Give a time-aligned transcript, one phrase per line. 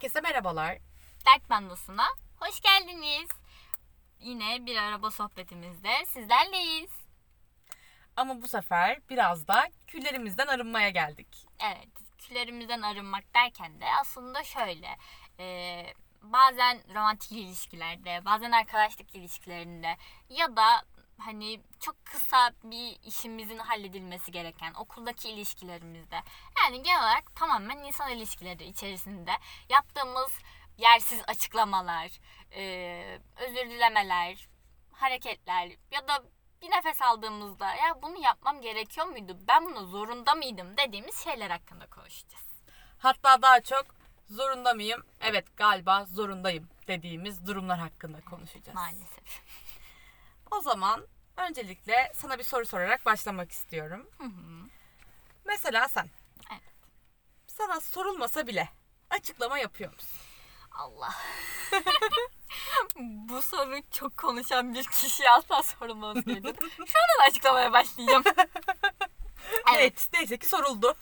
[0.00, 0.78] Herkese merhabalar.
[1.26, 2.06] Dert Bandosuna
[2.36, 3.28] hoş geldiniz.
[4.20, 6.90] Yine bir araba sohbetimizde sizlerleyiz.
[8.16, 11.46] Ama bu sefer biraz da küllerimizden arınmaya geldik.
[11.64, 14.96] Evet, küllerimizden arınmak derken de aslında şöyle.
[15.38, 15.84] e,
[16.22, 19.96] bazen romantik ilişkilerde, bazen arkadaşlık ilişkilerinde
[20.28, 20.82] ya da
[21.20, 26.16] hani çok kısa bir işimizin halledilmesi gereken okuldaki ilişkilerimizde
[26.62, 29.32] yani genel olarak tamamen insan ilişkileri içerisinde
[29.68, 30.32] yaptığımız
[30.78, 32.10] yersiz açıklamalar,
[32.52, 34.48] e, özür dilemeler,
[34.92, 36.22] hareketler ya da
[36.62, 39.38] bir nefes aldığımızda ya bunu yapmam gerekiyor muydu?
[39.48, 42.44] Ben bunu zorunda mıydım dediğimiz şeyler hakkında konuşacağız.
[42.98, 43.86] Hatta daha çok
[44.30, 45.02] zorunda mıyım?
[45.20, 48.74] Evet galiba zorundayım dediğimiz durumlar hakkında konuşacağız.
[48.74, 49.42] Maalesef.
[50.50, 54.10] O zaman öncelikle sana bir soru sorarak başlamak istiyorum.
[54.18, 54.68] Hı hı.
[55.44, 56.10] Mesela sen.
[56.52, 56.62] Evet.
[57.46, 58.68] Sana sorulmasa bile
[59.10, 60.18] açıklama yapıyor musun?
[60.72, 61.14] Allah.
[62.98, 66.56] Bu soru çok konuşan bir kişiye asla sorulmaz dedim.
[66.76, 68.24] Şu anda da açıklamaya başlayacağım.
[69.76, 70.08] Evet.
[70.12, 70.94] Neyse ki soruldu.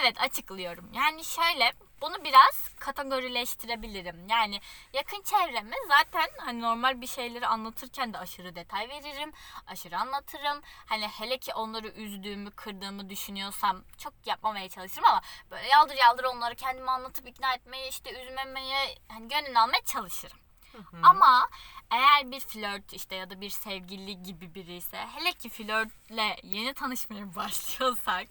[0.00, 0.92] Evet açıklıyorum.
[0.92, 4.28] Yani şöyle bunu biraz kategorileştirebilirim.
[4.28, 4.60] Yani
[4.92, 9.32] yakın çevreme zaten hani normal bir şeyleri anlatırken de aşırı detay veririm.
[9.66, 10.60] Aşırı anlatırım.
[10.86, 16.54] Hani hele ki onları üzdüğümü, kırdığımı düşünüyorsam çok yapmamaya çalışırım ama böyle yaldır yaldır onları
[16.54, 20.38] kendime anlatıp ikna etmeye, işte üzmemeye, hani gönlünü almaya çalışırım.
[21.02, 21.48] Ama
[21.90, 26.74] eğer bir flört işte ya da bir sevgili gibi biri ise hele ki flörtle yeni
[26.74, 28.26] tanışmaya başlıyorsak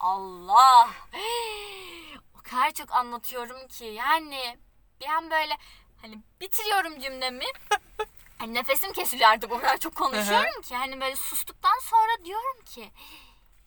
[0.00, 0.90] Allah
[2.38, 4.58] o kadar çok anlatıyorum ki yani
[5.00, 5.56] bir an böyle
[6.02, 7.44] hani bitiriyorum cümlemi
[8.38, 12.90] hani nefesim kesiliyor artık o kadar çok konuşuyorum ki hani böyle sustuktan sonra diyorum ki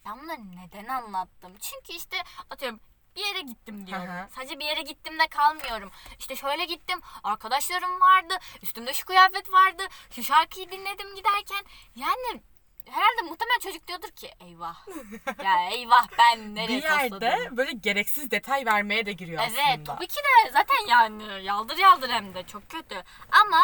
[0.05, 2.17] ben bunları neden anlattım çünkü işte
[2.49, 2.79] atıyorum
[3.15, 4.07] bir yere gittim diyorum.
[4.07, 4.27] Hı hı.
[4.35, 5.91] Sadece bir yere gittim de kalmıyorum.
[6.19, 7.01] İşte şöyle gittim.
[7.23, 8.33] Arkadaşlarım vardı.
[8.61, 9.83] Üstümde şu kıyafet vardı.
[10.11, 11.63] Şu şarkıyı dinledim giderken.
[11.95, 12.41] Yani
[12.85, 14.87] herhalde muhtemelen çocuk diyordur ki eyvah.
[15.43, 17.57] ya eyvah ben nereye bir yerde tosladım.
[17.57, 19.95] böyle gereksiz detay vermeye de giriyor Evet aslında.
[19.95, 23.03] tabii ki de zaten yani yaldır yaldır hem de çok kötü.
[23.31, 23.61] Ama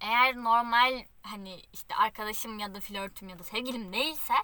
[0.00, 4.34] eğer normal hani işte arkadaşım ya da flörtüm ya da sevgilim değilse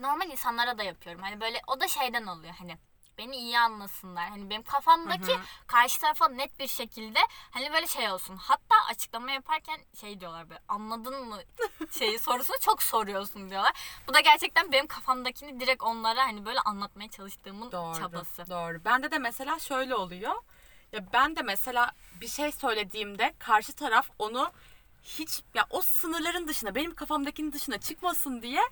[0.00, 1.22] normal insanlara da yapıyorum.
[1.22, 2.78] Hani böyle o da şeyden oluyor hani
[3.18, 4.28] beni iyi anlasınlar.
[4.28, 5.42] Hani benim kafamdaki Hı hı.
[5.66, 7.18] karşı tarafa net bir şekilde
[7.50, 8.36] hani böyle şey olsun.
[8.36, 11.38] Hatta açıklama yaparken şey diyorlar böyle anladın mı
[11.98, 13.72] şeyi sorusunu çok soruyorsun diyorlar.
[14.08, 17.98] Bu da gerçekten benim kafamdakini direkt onlara hani böyle anlatmaya çalıştığımın Doğru.
[17.98, 18.50] çabası.
[18.50, 18.84] Doğru.
[18.84, 20.34] Bende de mesela şöyle oluyor.
[20.92, 21.90] Ya ben de mesela
[22.20, 24.52] bir şey söylediğimde karşı taraf onu
[25.02, 28.62] hiç ya o sınırların dışına benim kafamdakinin dışına çıkmasın diye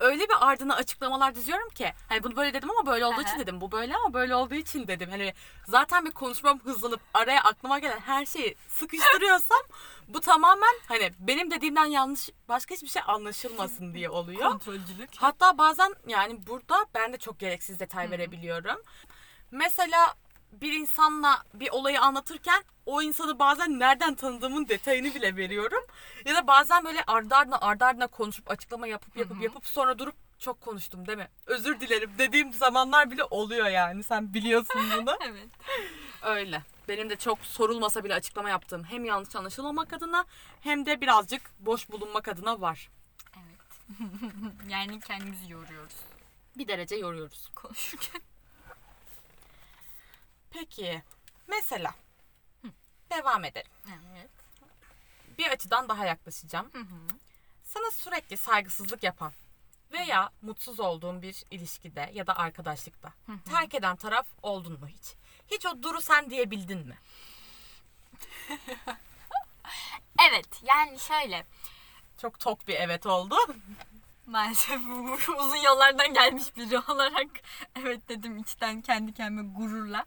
[0.00, 3.60] öyle bir ardına açıklamalar diziyorum ki hani bunu böyle dedim ama böyle olduğu için dedim
[3.60, 5.34] bu böyle ama böyle olduğu için dedim hani
[5.66, 9.62] zaten bir konuşmam hızlanıp araya aklıma gelen her şeyi sıkıştırıyorsam
[10.08, 14.50] bu tamamen hani benim dediğimden yanlış başka hiçbir şey anlaşılmasın diye oluyor.
[14.50, 15.10] Kontrolcülük.
[15.16, 18.82] Hatta bazen yani burada ben de çok gereksiz detay verebiliyorum.
[19.50, 20.14] Mesela
[20.52, 25.84] bir insanla bir olayı anlatırken o insanı bazen nereden tanıdığımın detayını bile veriyorum.
[26.24, 30.14] Ya da bazen böyle ardı ardına ardı ardına konuşup açıklama yapıp yapıp yapıp sonra durup
[30.38, 31.28] çok konuştum değil mi?
[31.46, 34.02] Özür dilerim dediğim zamanlar bile oluyor yani.
[34.02, 35.16] Sen biliyorsun bunu.
[35.26, 35.48] Evet.
[36.22, 36.62] Öyle.
[36.88, 40.24] Benim de çok sorulmasa bile açıklama yaptığım hem yanlış anlaşılmamak adına
[40.60, 42.90] hem de birazcık boş bulunmak adına var.
[43.36, 43.98] Evet.
[44.68, 45.94] yani kendimizi yoruyoruz
[46.56, 47.48] Bir derece yoruyoruz.
[47.54, 48.20] konuşurken.
[50.50, 51.02] Peki
[51.48, 51.94] mesela
[53.10, 53.70] devam edelim.
[53.88, 54.30] Evet.
[55.38, 56.70] Bir açıdan daha yaklaşacağım.
[56.72, 57.08] Hı hı.
[57.64, 59.32] Sana sürekli saygısızlık yapan
[59.92, 63.12] veya mutsuz olduğun bir ilişkide ya da arkadaşlıkta
[63.50, 65.14] terk eden taraf oldun mu hiç?
[65.50, 66.98] Hiç o duru sen diyebildin mi?
[70.30, 71.46] Evet yani şöyle.
[72.20, 73.36] Çok tok bir evet oldu.
[74.28, 77.28] Maalesef bu uzun yollardan gelmiş biri olarak
[77.76, 80.04] evet dedim içten kendi kendime gururla.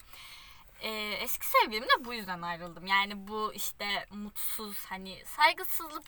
[0.82, 0.90] Ee,
[1.22, 2.88] eski sevgilimle bu yüzden ayrıldım.
[2.88, 6.04] Yani bu işte mutsuz hani saygısızlık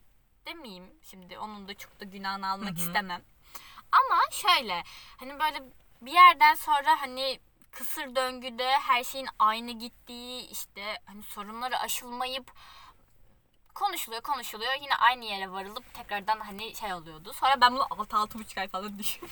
[0.46, 2.88] demeyeyim şimdi onun da çok da günahını almak Hı hı.
[2.88, 3.22] istemem.
[3.92, 4.84] Ama şöyle
[5.18, 5.64] hani böyle
[6.02, 7.40] bir yerden sonra hani
[7.72, 12.52] kısır döngüde her şeyin aynı gittiği işte hani sorunları aşılmayıp
[13.74, 17.34] konuşuluyor konuşuluyor yine aynı yere varılıp tekrardan hani şey oluyordu.
[17.34, 19.30] Sonra ben bunu 6-6,5 ay falan düşündüm.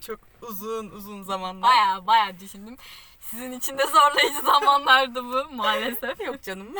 [0.00, 1.70] Çok uzun uzun zamanlar.
[1.70, 2.76] baya baya düşündüm.
[3.20, 6.20] Sizin için de zorlayıcı zamanlardı bu maalesef.
[6.20, 6.74] Yok canım.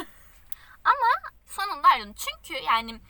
[1.54, 2.14] Sonunda ayrıldım.
[2.14, 3.00] Çünkü yani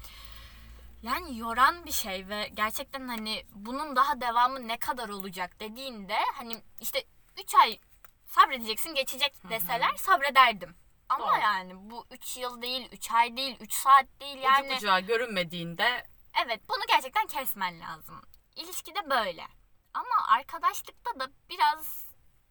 [1.02, 6.62] yani yoran bir şey ve gerçekten hani bunun daha devamı ne kadar olacak dediğinde hani
[6.80, 7.04] işte
[7.42, 7.78] 3 ay
[8.26, 10.74] sabredeceksin geçecek deseler sabrederdim.
[11.08, 11.40] Ama Doğru.
[11.40, 14.66] yani bu 3 yıl değil, 3 ay değil, 3 saat değil yani.
[14.66, 16.06] Ucu bucağı görünmediğinde
[16.44, 18.22] Evet bunu gerçekten kesmen lazım.
[18.56, 19.46] İlişkide böyle.
[19.94, 22.06] Ama arkadaşlıkta da biraz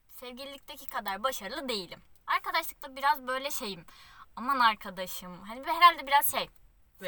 [0.10, 2.02] sevgililikteki kadar başarılı değilim.
[2.28, 3.86] Arkadaşlıkta biraz böyle şeyim.
[4.36, 5.44] Aman arkadaşım.
[5.44, 6.50] Hani herhalde biraz şey.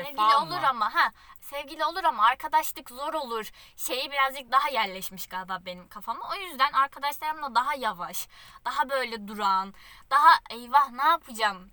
[0.04, 0.38] Sevgili mı?
[0.38, 1.12] olur ama ha
[1.42, 3.52] sevgili olur ama arkadaşlık zor olur.
[3.78, 6.30] Şeyi birazcık daha yerleşmiş galiba benim kafama.
[6.32, 8.28] O yüzden arkadaşlarımla daha yavaş,
[8.66, 9.74] daha böyle duran,
[10.10, 11.72] daha eyvah ne yapacağım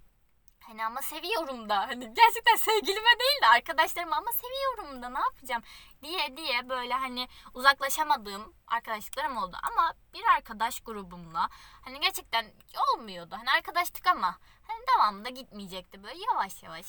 [0.63, 1.79] Hani ama seviyorum da.
[1.79, 5.63] Hani gerçekten sevgilime değil de arkadaşlarıma ama seviyorum da ne yapacağım
[6.03, 9.57] diye diye böyle hani uzaklaşamadığım arkadaşlıklarım oldu.
[9.63, 11.49] Ama bir arkadaş grubumla
[11.85, 12.47] hani gerçekten
[12.93, 13.37] olmuyordu.
[13.39, 16.03] Hani arkadaştık ama hani devamında gitmeyecekti.
[16.03, 16.87] Böyle yavaş yavaş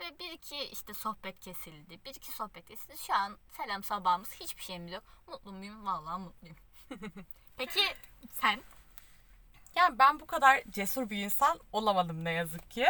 [0.00, 2.04] ve bir iki işte sohbet kesildi.
[2.04, 2.98] Bir iki sohbet kesildi.
[2.98, 5.04] Şu an selam sabahımız hiçbir şeyimiz yok.
[5.26, 5.86] Mutlu muyum?
[5.86, 6.56] Vallahi mutluyum.
[7.56, 7.80] Peki
[8.32, 8.60] sen?
[9.74, 12.86] yani ben bu kadar cesur bir insan olamadım ne yazık ki.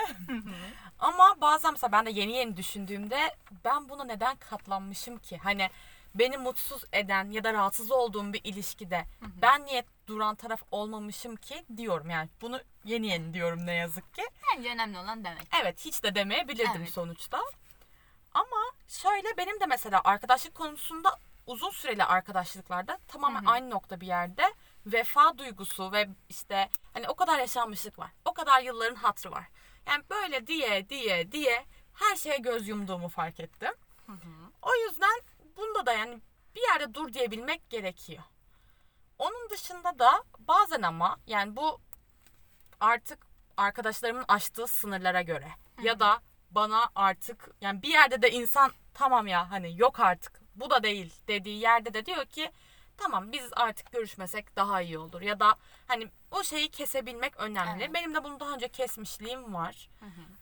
[0.98, 5.38] Ama bazen mesela ben de yeni yeni düşündüğümde ben buna neden katlanmışım ki?
[5.38, 5.70] Hani
[6.14, 9.04] beni mutsuz eden ya da rahatsız olduğum bir ilişkide
[9.42, 12.28] ben niye duran taraf olmamışım ki diyorum yani.
[12.40, 14.22] Bunu yeni yeni diyorum ne yazık ki.
[14.56, 15.42] Bence önemli olan demek.
[15.62, 16.90] Evet hiç de demeyebilirdim Evet.
[16.90, 17.40] sonuçta.
[18.34, 18.56] Ama
[18.88, 21.16] şöyle benim de mesela arkadaşlık konusunda
[21.46, 23.50] uzun süreli arkadaşlıklarda tamamen Hı hı.
[23.50, 24.54] aynı nokta bir yerde
[24.86, 28.10] vefa duygusu ve işte hani o kadar yaşanmışlık var.
[28.24, 29.44] O kadar yılların hatrı var.
[29.86, 31.64] Yani böyle diye diye diye
[31.94, 33.72] her şeye göz yumduğumu fark ettim.
[34.62, 35.20] O yüzden
[35.60, 36.20] bunda da yani
[36.54, 38.22] bir yerde dur diyebilmek gerekiyor.
[39.18, 41.80] Onun dışında da bazen ama yani bu
[42.80, 43.26] artık
[43.56, 45.48] arkadaşlarımın aştığı sınırlara göre
[45.82, 50.70] ya da bana artık yani bir yerde de insan tamam ya hani yok artık bu
[50.70, 52.52] da değil dediği yerde de diyor ki
[52.96, 57.82] tamam biz artık görüşmesek daha iyi olur ya da hani o şeyi kesebilmek önemli.
[57.84, 57.94] Evet.
[57.94, 59.90] Benim de bunu daha önce kesmişliğim var.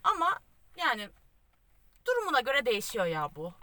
[0.05, 0.39] Ama
[0.77, 1.09] yani
[2.07, 3.55] durumuna göre değişiyor ya bu.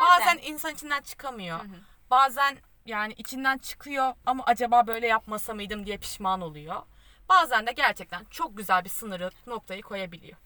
[0.00, 1.58] Bazen insan içinden çıkamıyor.
[1.58, 1.76] Hı hı.
[2.10, 6.82] Bazen yani içinden çıkıyor ama acaba böyle yapmasa mıydım diye pişman oluyor.
[7.28, 10.38] Bazen de gerçekten çok güzel bir sınırı noktayı koyabiliyor.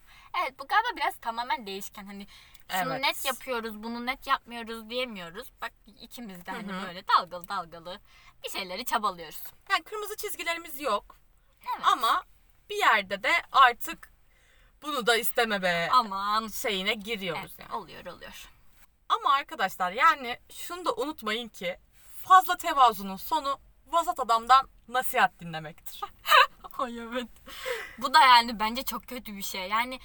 [0.43, 2.07] Evet bu galiba biraz tamamen değişken.
[2.07, 2.27] Hani
[2.71, 3.05] şunu Evet.
[3.05, 5.53] net yapıyoruz, bunu net yapmıyoruz diyemiyoruz.
[5.63, 8.01] Bak ikimiz de hani böyle dalgalı dalgalı
[8.45, 9.43] bir şeyleri çabalıyoruz.
[9.71, 11.17] Yani kırmızı çizgilerimiz yok
[11.77, 11.87] Evet.
[11.87, 12.25] ama
[12.71, 14.13] bir yerde de artık
[14.83, 16.49] bunu da isteme be Aman.
[16.49, 17.73] şeyine giriyoruz Evet, yani.
[17.73, 18.49] oluyor oluyor.
[19.09, 21.79] Ama arkadaşlar yani şunu da unutmayın ki
[22.25, 26.01] fazla tevazunun sonu vasat adamdan nasihat dinlemektir.
[26.79, 27.29] Ay evet.
[27.99, 29.69] Bu da yani bence çok kötü bir şey.
[29.69, 30.01] Yani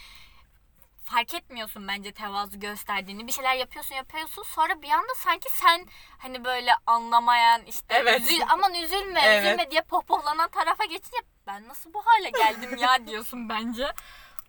[1.04, 3.28] fark etmiyorsun bence tevazu gösterdiğini.
[3.28, 8.22] Bir şeyler yapıyorsun yapıyorsun sonra bir anda sanki sen hani böyle anlamayan işte Evet.
[8.22, 9.46] üzül, aman üzülme Evet.
[9.46, 11.18] üzülme diye pohpohlanan tarafa geçince
[11.48, 13.94] ben nasıl bu hale geldim ya diyorsun bence.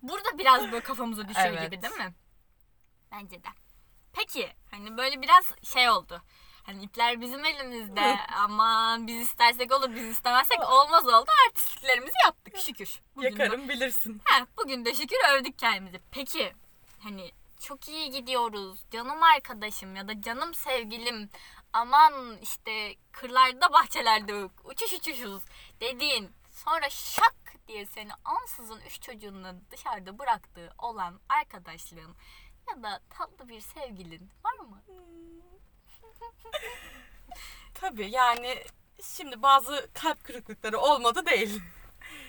[0.03, 1.63] Burada biraz böyle kafamıza düşüyor Evet.
[1.63, 2.15] gibi değil mi?
[3.13, 3.49] Bence de.
[4.15, 5.45] Peki hani böyle biraz
[5.75, 6.23] şey oldu.
[6.67, 8.17] Hani ipler bizim elimizde.
[8.37, 11.31] Aman biz istersek olur biz istemezsek olmaz oldu.
[11.49, 13.01] Artistliklerimizi yaptık şükür.
[13.17, 14.23] Bugün de- Yakarım bilirsin.
[14.25, 16.01] Ha, bugün de şükür övdük kendimizi.
[16.11, 16.53] Peki
[17.03, 18.79] hani çok iyi gidiyoruz.
[18.91, 21.31] Canım arkadaşım ya da canım sevgilim.
[21.73, 25.43] Aman işte kırlarda bahçelerde uçuş uçuşuz
[25.81, 27.35] dediğin sonra şak
[27.69, 32.15] diye seni ansızın üç çocuğunla dışarıda bıraktığı olan arkadaşlığın
[32.71, 34.83] ya da tatlı bir sevgilin var mı?
[37.75, 38.59] Tabii yani
[39.03, 41.61] şimdi bazı kalp kırıklıkları olmadı değil.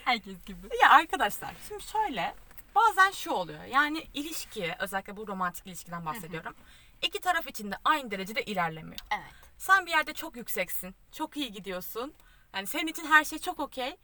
[0.04, 0.68] Herkes gibi.
[0.82, 2.34] Ya arkadaşlar şimdi şöyle
[2.74, 6.54] bazen şu oluyor yani ilişki özellikle bu romantik ilişkiden bahsediyorum.
[7.02, 9.00] İki taraf için de aynı derecede ilerlemiyor.
[9.10, 9.34] Evet.
[9.58, 12.14] Sen bir yerde çok yükseksin, çok iyi gidiyorsun.
[12.54, 13.96] Yani senin için her şey çok okey.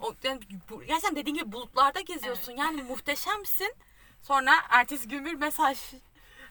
[0.00, 0.40] O, yani
[0.70, 2.52] bu, gerçekten dediğin gibi bulutlarda geziyorsun.
[2.52, 3.74] Yani muhteşemsin.
[4.22, 5.78] Sonra ertesi gün bir mesaj.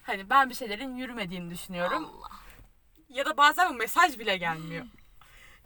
[0.03, 2.05] Hani ben bir şeylerin yürümediğini düşünüyorum.
[2.05, 2.31] Allah.
[3.09, 4.85] Ya da bazen bu mesaj bile gelmiyor.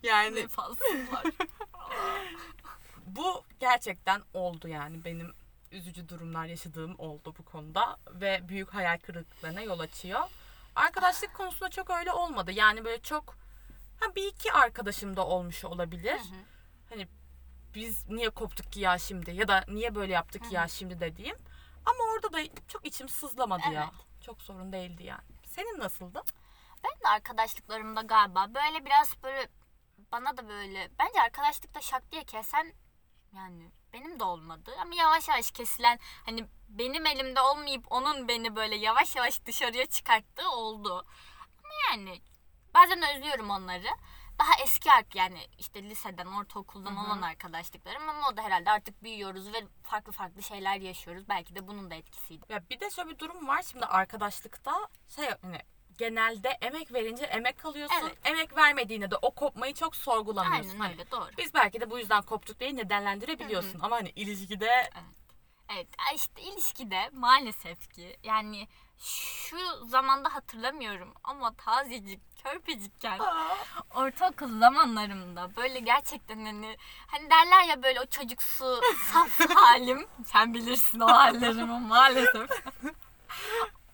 [0.03, 1.23] Yani Ne fazlalar.
[3.05, 5.33] bu gerçekten oldu yani benim
[5.71, 10.21] üzücü durumlar yaşadığım oldu bu konuda ve büyük hayal kırıklıklarına yol açıyor.
[10.75, 12.51] Arkadaşlık konusunda çok öyle olmadı.
[12.51, 13.35] Yani böyle çok
[13.99, 16.19] ha bir iki arkadaşım da olmuş olabilir.
[16.89, 17.07] Hani
[17.75, 21.35] biz niye koptuk ki ya şimdi ya da niye böyle yaptık ki ya şimdi dediğim.
[21.85, 23.91] Ama orada da çok içim sızlamadı ya.
[24.25, 25.21] Çok sorun değildi yani.
[25.45, 26.23] Senin nasıldı?
[26.83, 29.47] Ben de arkadaşlıklarımda galiba böyle biraz böyle
[30.11, 32.73] bana da böyle bence arkadaşlıkta şak diye kesen
[33.35, 38.75] yani benim de olmadı ama yavaş yavaş kesilen hani benim elimde olmayıp onun beni böyle
[38.75, 41.05] yavaş yavaş dışarıya çıkarttığı oldu.
[41.63, 42.21] Ama yani
[42.73, 43.87] bazen özlüyorum onları.
[44.39, 47.05] Daha eski ark yani işte liseden, ortaokuldan Hı hı.
[47.05, 51.29] olan arkadaşlıklarım ama o da herhalde artık büyüyoruz ve farklı farklı şeyler yaşıyoruz.
[51.29, 52.45] Belki de bunun da etkisiydi.
[52.49, 54.73] Ya bir de şöyle bir durum var şimdi arkadaşlıkta
[55.15, 55.59] şey hani
[55.97, 57.97] genelde emek verince emek kalıyorsun.
[58.03, 58.17] Evet.
[58.23, 60.69] Emek vermediğinde de o kopmayı çok sorgulamıyorsun.
[60.69, 61.29] Aynen Hani öyle doğru.
[61.37, 63.79] Biz belki de bu yüzden koptuk diye nedenlendirebiliyorsun.
[63.79, 64.89] Ama hani ilişkide
[65.73, 68.67] Evet ya işte ilişkide maalesef ki yani
[68.97, 73.19] şu zamanda hatırlamıyorum ama tazecik, körpecikken
[73.95, 76.77] ortaokul zamanlarımda böyle gerçekten hani
[77.07, 78.81] hani derler ya böyle o çocuksu
[79.13, 82.49] saf halim sen bilirsin o hallerimi maalesef.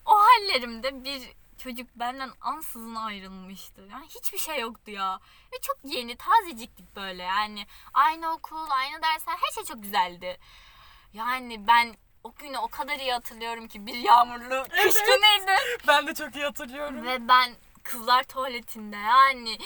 [0.05, 1.21] o hallerimde bir
[1.57, 3.87] çocuk benden ansızın ayrılmıştı.
[3.91, 5.19] Yani hiçbir şey yoktu ya.
[5.53, 7.65] Ve çok yeni, tazeciktik böyle yani.
[7.93, 10.37] Aynı okul, aynı dersler her şey çok güzeldi.
[11.13, 14.93] Yani ben o günü o kadar iyi hatırlıyorum ki bir yağmurlu kış Evet.
[15.05, 15.51] günüydü.
[15.87, 17.05] ben de çok iyi hatırlıyorum.
[17.05, 17.55] Ve ben
[17.85, 19.57] kızlar tuvaletinde yani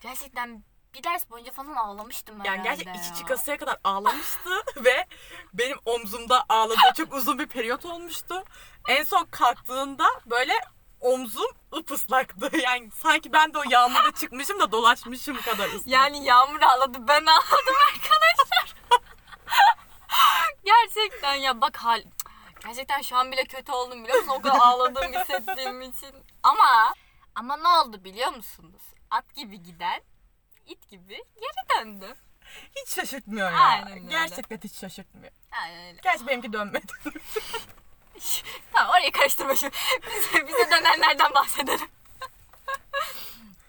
[0.00, 0.64] gerçekten
[0.94, 5.06] bir ders boyunca falan ağlamıştım Yani herhalde gerçekten içi çıkasıya kadar ağlamıştı ve
[5.54, 8.44] benim omzumda ağladığı çok uzun bir periyot olmuştu.
[8.88, 10.52] En son kalktığında böyle
[11.00, 12.50] omzum ıpıslaktı.
[12.62, 15.86] Yani sanki ben de o yağmurda çıkmışım da dolaşmışım kadar ıslak.
[15.86, 18.74] Yani Yağmur ağladı ben ağladım arkadaşlar.
[20.64, 22.02] Gerçekten ya bak hal
[22.64, 24.32] gerçekten şu an bile kötü oldum biliyor musun?
[24.38, 26.14] O kadar ağladığım hissettiğim için.
[26.42, 26.94] Ama
[27.34, 28.82] ama ne oldu biliyor musunuz?
[29.10, 30.02] At gibi giden
[30.66, 32.14] it gibi geri döndü.
[32.76, 33.58] hiç şaşırtmıyor ya.
[33.58, 34.06] Aynen öyle.
[34.08, 35.32] Gerçekten hiç şaşırtmıyor.
[35.52, 36.00] Yani öyle.
[36.02, 36.92] Gerçi benimki dönmedi.
[38.72, 39.74] Tamam orayı karıştırma şimdi.
[40.06, 41.88] Bize, bize dönenlerden bahsedelim.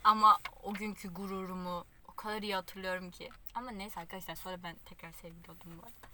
[0.04, 3.30] Ama o günkü gururumu o kadar iyi hatırlıyorum ki.
[3.54, 6.12] Ama neyse arkadaşlar sonra ben tekrar sevgili oldum bu arada.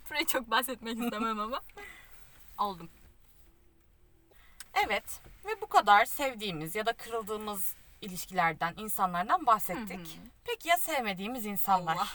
[0.10, 1.60] Burayı çok bahsetmek istemem ama.
[2.58, 2.90] Oldum.
[4.86, 9.98] evet ve bu kadar sevdiğimiz ya da kırıldığımız ilişkilerden, insanlardan bahsettik.
[9.98, 10.28] Hı hı.
[10.44, 11.96] Peki ya sevmediğimiz insanlar?
[11.96, 12.08] Allah.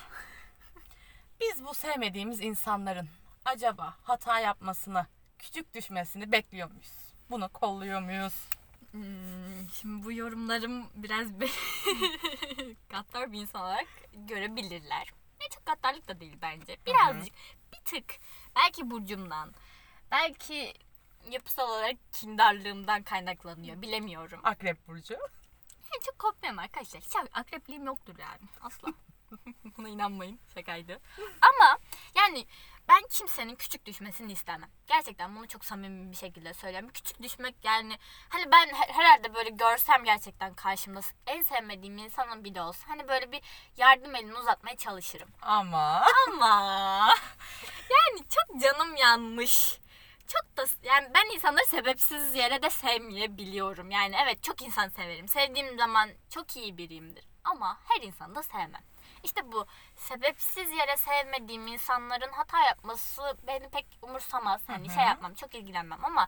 [1.41, 3.10] Biz bu sevmediğimiz insanların
[3.46, 5.05] acaba hata yapmasını,
[5.39, 6.91] küçük düşmesini bekliyor muyuz?
[7.29, 8.34] Bunu kolluyor muyuz?
[8.91, 11.51] Hmm, şimdi bu yorumlarım biraz bir
[12.89, 15.13] gaddar bir insan olarak görebilirler.
[15.41, 16.77] Ne çok gaddarlık da değil bence.
[16.86, 17.34] Birazcık,
[17.74, 18.15] bir tık.
[18.55, 19.53] Belki burcumdan,
[20.11, 20.73] belki
[21.31, 23.81] yapısal olarak kindarlığımdan kaynaklanıyor.
[23.81, 24.39] Bilemiyorum.
[24.43, 25.13] Akrep burcu.
[25.93, 27.01] Yani çok korkmuyorum arkadaşlar.
[27.01, 28.49] Hiç akrepliğim yoktur yani.
[28.61, 28.87] Asla.
[29.77, 30.39] Buna inanmayın.
[30.53, 30.99] Şakaydı.
[31.41, 31.77] Ama
[32.15, 32.45] yani
[32.87, 34.69] ben kimsenin küçük düşmesini istemem.
[34.87, 36.89] Gerçekten bunu çok samimi bir şekilde söylüyorum.
[36.93, 37.97] Küçük düşmek yani
[38.29, 43.31] hani ben her- herhalde böyle görsem gerçekten karşımda en sevmediğim insanın biri olsa hani böyle
[43.31, 43.41] bir
[43.77, 45.29] yardım elini uzatmaya çalışırım.
[45.41, 47.09] Ama Ama
[47.89, 49.79] yani çok canım yanmış.
[50.29, 53.91] Çok da yani ben insanları sebepsiz yere de sevmeyebiliyorum.
[53.91, 55.27] Yani evet çok insan severim.
[55.27, 57.25] Sevdiğim zaman çok iyi biriyimdir.
[57.43, 58.83] Ama her insanı da sevmem.
[59.24, 64.62] İşte bu sebepsiz yere sevmediğim insanların hata yapması beni pek umursamaz.
[64.67, 64.95] Hani Hı hı.
[64.95, 66.27] şey yapmam, çok ilgilenmem ama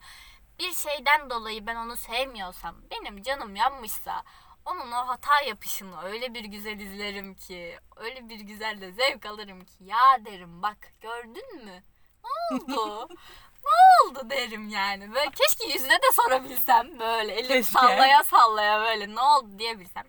[0.59, 4.23] bir şeyden dolayı ben onu sevmiyorsam, benim canım yanmışsa
[4.65, 9.65] onun o hata yapışını öyle bir güzel izlerim ki, öyle bir güzel de zevk alırım
[9.65, 11.83] ki ya derim bak gördün mü?
[12.23, 13.09] Ne oldu?
[13.63, 15.13] ne oldu derim yani.
[15.15, 17.63] Böyle keşke yüzüne de sorabilsem böyle elim Keşke.
[17.63, 20.05] sallaya sallaya böyle ne oldu diyebilsem.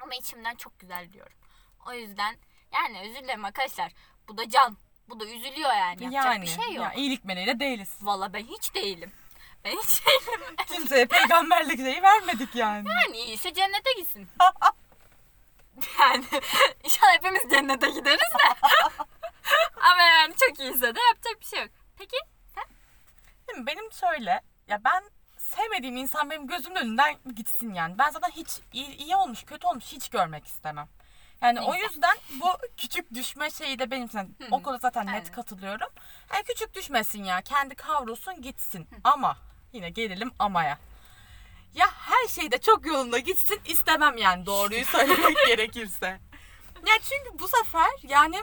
[0.00, 1.36] Ama içimden çok güzel diyorum.
[1.86, 2.36] O yüzden
[2.74, 3.92] yani özür dilerim arkadaşlar.
[4.28, 4.76] Bu da can.
[5.08, 6.04] Bu da üzülüyor yani.
[6.04, 6.84] Yapacak yani bir şey yok.
[6.84, 7.98] ya iyilik meleğiyle değiliz.
[8.02, 9.12] Valla ben hiç değilim.
[9.64, 10.56] Ben hiç değilim.
[10.66, 12.88] Kimseye peygamberlik şeyi vermedik yani.
[12.90, 14.28] Yani iyiyse cennete gitsin.
[16.00, 16.24] yani
[16.84, 18.68] inşallah hepimiz cennete gideriz de.
[19.92, 21.70] Ama yani çok iyiyse de yapacak bir şey yok.
[21.98, 22.16] Peki
[23.48, 23.66] Değil mi?
[23.66, 25.04] Benim şöyle ya ben
[25.38, 27.98] sevmediğim insan benim gözümün önünden gitsin yani.
[27.98, 30.88] Ben zaten hiç iyi, iyi olmuş kötü olmuş hiç görmek istemem.
[31.42, 31.86] Yani o Neyse.
[31.86, 35.32] yüzden bu küçük düşme şeyi de benim için o konuda zaten net Aynen.
[35.32, 35.88] katılıyorum.
[36.32, 39.36] Yani küçük düşmesin ya kendi kavrulsun gitsin ama
[39.72, 40.78] yine gelelim amaya.
[41.74, 46.06] Ya her şeyde çok yolunda gitsin istemem yani doğruyu söylemek gerekirse.
[46.86, 48.42] Ya çünkü bu sefer yani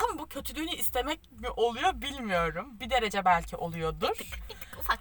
[0.00, 2.80] tam bu kötülüğünü istemek mi oluyor bilmiyorum.
[2.80, 4.18] Bir derece belki oluyordur.
[4.18, 4.98] bir tık ufak.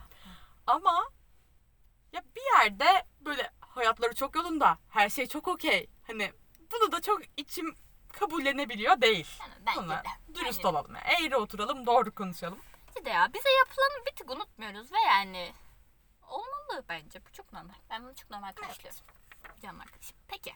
[0.67, 1.09] Ama
[2.13, 4.77] ya bir yerde böyle hayatları çok yolunda.
[4.89, 5.89] Her şey çok okey.
[6.07, 6.33] Hani
[6.71, 7.75] bunu da çok içim
[8.13, 9.27] kabullenebiliyor değil.
[9.39, 10.33] Yani bence Buna de.
[10.33, 10.95] dürüst Bence olalım.
[10.95, 11.25] Yani.
[11.25, 12.59] Eğri oturalım, doğru konuşalım.
[12.87, 15.53] Bence de ya bize yapılanı bir tık unutmuyoruz ve yani
[16.27, 17.25] olmalı bence.
[17.25, 17.73] Bu çok normal.
[17.89, 18.99] Ben bunu çok normal karşılıyorum.
[19.61, 20.17] Canım arkadaşım.
[20.27, 20.53] Peki.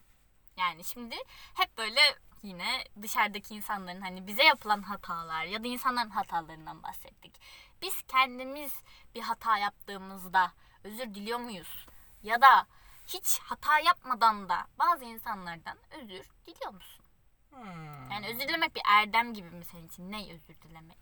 [0.58, 1.16] Yani şimdi
[1.54, 2.00] hep böyle
[2.44, 7.42] yine dışarıdaki insanların hani bize yapılan hatalar ya da insanların hatalarından bahsettik.
[7.82, 8.74] Biz kendimiz
[9.16, 10.52] bir hata yaptığımızda
[10.84, 11.86] özür diliyor muyuz?
[12.24, 12.68] Ya da
[13.08, 17.06] hiç hata yapmadan da bazı insanlardan özür diliyor musun?
[17.50, 18.12] Hmm.
[18.12, 20.12] Yani özür dilemek bir erdem gibi mi senin için?
[20.12, 20.98] Ne özür dilemek?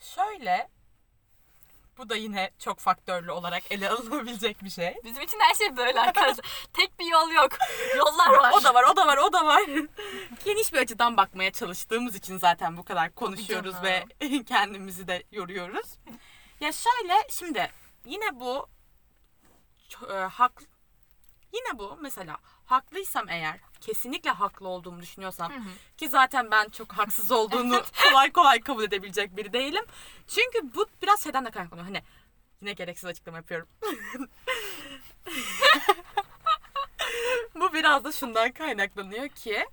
[0.00, 0.70] Şöyle
[1.98, 4.94] bu da yine çok faktörlü olarak ele alınabilecek bir şey.
[5.04, 6.46] Bizim için her şey böyle arkadaşlar.
[6.72, 7.52] Tek bir yol yok.
[7.96, 8.52] Yollar var.
[8.52, 9.62] O da var, o da var, o da var.
[10.44, 14.04] Geniş bir açıdan bakmaya çalıştığımız için zaten bu kadar konuşuyoruz ve
[14.44, 15.98] kendimizi de yoruyoruz.
[16.60, 17.70] Ya şöyle şimdi
[18.04, 18.68] yine bu
[20.10, 20.62] e, hak
[21.52, 25.96] yine bu mesela haklıysam eğer kesinlikle haklı olduğumu düşünüyorsam Hı hı.
[25.96, 29.84] ki zaten ben çok haksız olduğunu kolay kolay kabul edebilecek biri değilim.
[30.28, 31.86] Çünkü bu biraz şeyden de kaynaklanıyor.
[31.86, 32.02] Hani
[32.60, 33.68] yine gereksiz açıklama yapıyorum.
[37.54, 39.66] bu biraz da şundan kaynaklanıyor ki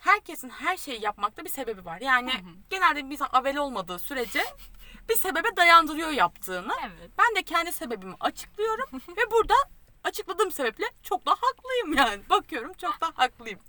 [0.00, 2.00] herkesin her şeyi yapmakta bir sebebi var.
[2.00, 2.50] Yani Hı hı.
[2.70, 4.44] genelde bir insan avel olmadığı sürece
[5.08, 6.72] bir sebebe dayandırıyor yaptığını.
[6.80, 7.10] Evet.
[7.18, 9.54] Ben de kendi sebebimi açıklıyorum ve burada
[10.06, 12.28] açıkladığım sebeple çok da haklıyım yani.
[12.30, 13.60] Bakıyorum çok da haklıyım.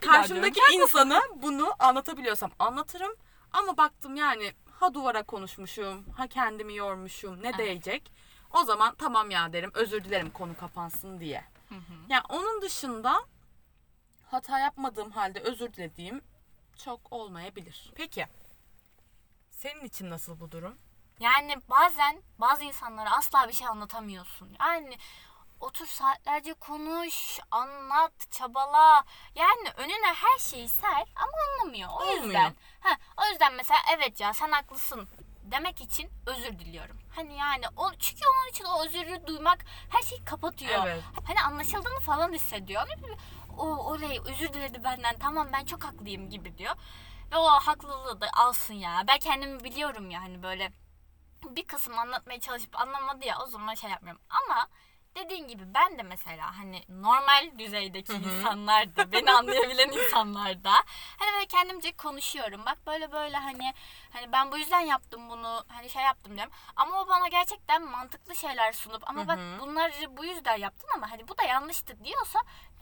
[0.00, 3.16] Karşımdaki insana bunu anlatabiliyorsam anlatırım.
[3.52, 7.58] Ama baktım yani ha duvara konuşmuşum, ha kendimi yormuşum, ne Evet.
[7.58, 8.12] değecek?
[8.52, 11.44] O zaman tamam ya derim, özür dilerim konu kapansın diye.
[11.68, 11.92] Hı hı.
[12.08, 13.24] Yani onun dışında
[14.30, 16.22] hata yapmadığım halde özür dilediğim
[16.84, 17.92] çok olmayabilir.
[17.94, 18.26] Peki.
[19.50, 20.78] Senin için nasıl bu durum?
[21.20, 24.56] Yani bazen bazı insanlara asla bir şey anlatamıyorsun.
[24.60, 24.96] Yani
[25.60, 29.04] otur saatlerce konuş, anlat, çabala.
[29.34, 31.88] Yani önüne her şeyi ser ama anlamıyor.
[31.90, 32.24] O Olmuyor.
[32.24, 32.54] yüzden.
[32.80, 35.08] Ha, o yüzden mesela evet ya sen haklısın
[35.42, 36.98] demek için özür diliyorum.
[37.16, 40.86] Hani yani o çünkü onun için o özürü duymak her şeyi kapatıyor.
[40.86, 41.02] Evet.
[41.26, 42.82] Hani anlaşıldığını falan hissediyor.
[43.58, 45.18] O oley özür diledi benden.
[45.18, 46.74] Tamam ben çok haklıyım gibi diyor.
[47.32, 49.04] Ve o haklılığı da alsın ya.
[49.08, 50.72] Ben kendimi biliyorum ya hani böyle
[51.44, 54.22] bir kısım anlatmaya çalışıp anlamadı ya o zaman şey yapmıyorum.
[54.30, 54.68] Ama
[55.16, 60.72] dediğin gibi ben de mesela hani normal düzeydeki insanlar da beni anlayabilen insanlar da
[61.18, 62.66] hani böyle kendimce konuşuyorum.
[62.66, 63.72] Bak böyle böyle hani
[64.12, 66.52] hani ben bu yüzden yaptım bunu hani şey yaptım diyorum.
[66.76, 71.28] Ama o bana gerçekten mantıklı şeyler sunup ama bak bunları bu yüzden yaptın ama hani
[71.28, 72.38] bu da yanlıştı diyorsa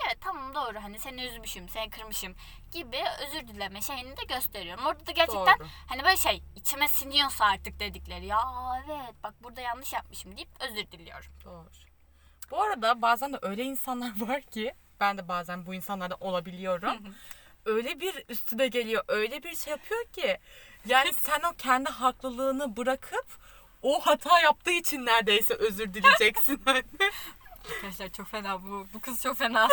[0.07, 2.35] evet tamam doğru hani seni üzmüşüm seni kırmışım
[2.73, 4.87] gibi özür dileme şeyini de gösteriyorum.
[4.87, 5.69] Orada da gerçekten Doğru.
[5.89, 8.41] Hani böyle şey içime siniyorsa artık dedikleri ya
[8.87, 11.31] evet bak burada yanlış yapmışım deyip özür diliyorum.
[11.45, 11.88] Doğru.
[12.51, 17.15] Bu arada bazen de öyle insanlar var ki ben de bazen bu insanlardan olabiliyorum.
[17.65, 20.39] öyle bir üstüne geliyor, öyle bir şey yapıyor ki
[20.87, 23.27] yani sen o kendi haklılığını bırakıp
[23.83, 26.63] o hata yaptığı için neredeyse özür dileyeceksin.
[27.71, 28.87] Arkadaşlar çok fena bu.
[28.95, 29.69] Bu kız çok fena.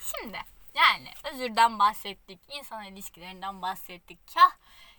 [0.00, 0.38] Şimdi
[0.74, 2.40] yani özürden bahsettik.
[2.58, 4.18] insan ilişkilerinden bahsettik.
[4.34, 4.50] Kah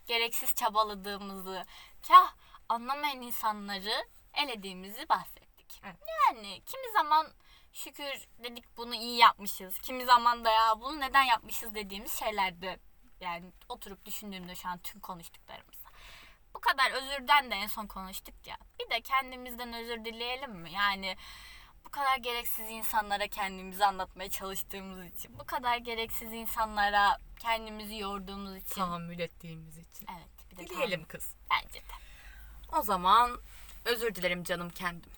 [0.08, 1.66] gereksiz çabaladığımızı,
[2.08, 2.34] kah
[2.70, 5.45] anlamayan insanları elediğimizi bahsettik.
[5.86, 5.96] Evet.
[6.28, 7.28] Yani kimi zaman
[7.74, 9.80] şükür dedik bunu iyi yapmışız.
[9.80, 12.80] Kimi zaman da ya bunu neden yapmışız dediğimiz şeylerde
[13.22, 15.76] yani oturup düşündüğümde şu an tüm konuştuklarımız.
[16.54, 18.58] Bu kadar özürden de en son konuştuk ya.
[18.80, 20.72] Bir de kendimizden özür dileyelim mi?
[20.72, 21.18] Yani
[21.86, 28.76] bu kadar gereksiz insanlara kendimizi anlatmaya çalıştığımız için, bu kadar gereksiz insanlara kendimizi yorduğumuz için.
[28.76, 30.08] Tahammül ettiğimiz için.
[30.18, 31.26] Evet, bir de Dileyelim kız.
[31.50, 31.64] tamam.
[31.64, 31.94] Bence de.
[32.78, 33.40] O zaman
[33.86, 35.12] özür dilerim canım kendim.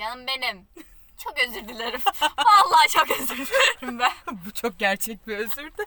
[0.00, 0.66] Canım benim.
[1.24, 2.00] Çok özür dilerim.
[2.38, 4.12] Vallahi çok özür dilerim ben.
[4.46, 5.84] Bu çok gerçek bir özürdü.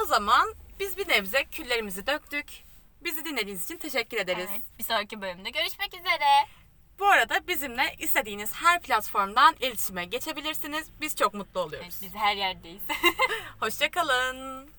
[0.00, 2.46] o zaman biz bir nebze küllerimizi döktük.
[3.04, 4.48] Bizi dinlediğiniz için teşekkür ederiz.
[4.50, 6.48] Evet, bir sonraki bölümde görüşmek üzere.
[6.98, 10.88] Bu arada bizimle istediğiniz her platformdan iletişime geçebilirsiniz.
[11.00, 11.98] Biz çok mutlu oluyoruz.
[12.02, 12.82] Evet, biz her yerdeyiz.
[13.60, 14.70] Hoşçakalın.